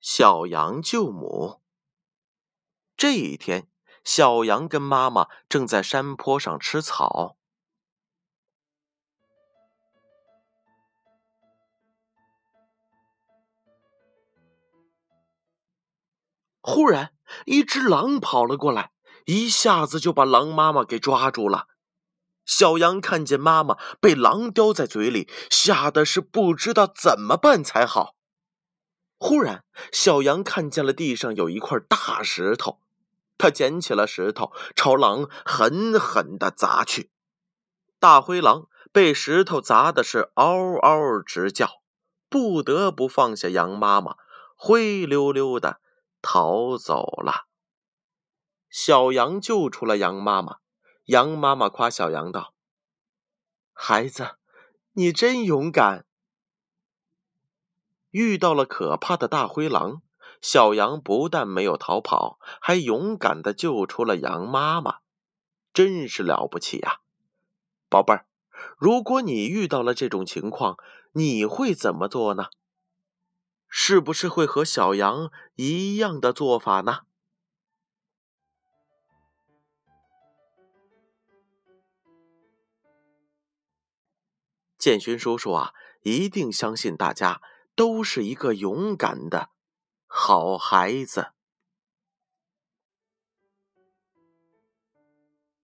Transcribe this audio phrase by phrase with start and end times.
[0.00, 1.60] 小羊救母。
[2.96, 3.68] 这一天，
[4.02, 7.36] 小羊跟妈妈正在山坡上吃草。
[16.62, 17.14] 忽然，
[17.46, 18.92] 一只狼跑了过来，
[19.26, 21.66] 一下子就把狼妈妈给抓住了。
[22.46, 28.14] 小羊看见妈妈被狼叼在嘴里，吓得是不知道怎么办才好。
[29.22, 32.80] 忽然，小羊看见了地上有一块大石头，
[33.36, 37.10] 他捡起了石头，朝狼狠狠的砸去。
[37.98, 41.82] 大灰狼被石头砸的是嗷嗷直叫，
[42.30, 44.16] 不得不放下羊妈妈，
[44.56, 45.82] 灰溜溜的
[46.22, 47.44] 逃走了。
[48.70, 50.56] 小羊救出了羊妈妈，
[51.04, 52.54] 羊妈妈夸小羊道
[53.74, 54.36] ：“孩子，
[54.94, 56.06] 你真勇敢。”
[58.10, 60.02] 遇到了可怕的大灰狼，
[60.40, 64.98] 小羊不但没有逃跑，还勇敢的救出了羊妈妈，
[65.72, 67.00] 真是了不起呀！
[67.88, 68.26] 宝贝儿，
[68.76, 70.76] 如果你遇到了这种情况，
[71.12, 72.46] 你会怎么做呢？
[73.68, 77.02] 是不是会和小羊一样的做法呢？
[84.76, 87.42] 建勋叔叔啊，一定相信大家。
[87.74, 89.50] 都是一个勇敢的
[90.06, 91.32] 好孩子。